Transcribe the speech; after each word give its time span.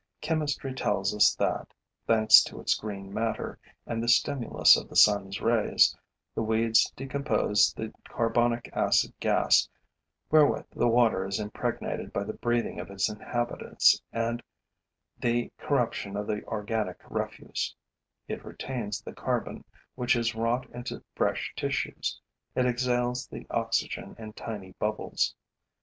Chemistry 0.19 0.73
tells 0.73 1.13
us 1.13 1.35
that, 1.35 1.75
thanks 2.07 2.41
to 2.45 2.59
its 2.59 2.73
green 2.73 3.13
matter 3.13 3.59
and 3.85 4.01
the 4.01 4.07
stimulus 4.07 4.75
of 4.75 4.89
the 4.89 4.95
sun's 4.95 5.41
rays, 5.41 5.95
the 6.33 6.41
weeds 6.41 6.89
decompose 6.95 7.71
the 7.75 7.93
carbonic 8.09 8.67
acid 8.73 9.13
gas 9.19 9.69
wherewith 10.31 10.65
the 10.71 10.87
water 10.87 11.27
is 11.27 11.39
impregnated 11.39 12.11
by 12.11 12.23
the 12.23 12.33
breathing 12.33 12.79
of 12.79 12.89
its 12.89 13.09
inhabitants 13.09 14.01
and 14.11 14.41
the 15.19 15.51
corruption 15.59 16.17
of 16.17 16.25
the 16.25 16.43
organic 16.45 16.97
refuse; 17.07 17.75
it 18.27 18.43
retains 18.43 19.01
the 19.03 19.13
carbon, 19.13 19.63
which 19.93 20.15
is 20.15 20.33
wrought 20.33 20.67
into 20.71 21.03
fresh 21.13 21.53
tissues; 21.55 22.19
it 22.55 22.65
exhales 22.65 23.27
the 23.27 23.45
oxygen 23.51 24.15
in 24.17 24.33
tiny 24.33 24.71
bubbles. 24.79 25.35